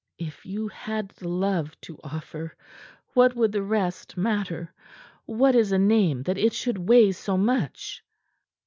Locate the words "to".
1.81-1.99